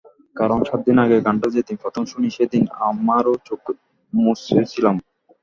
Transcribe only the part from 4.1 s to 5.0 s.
মুছেছিলাম।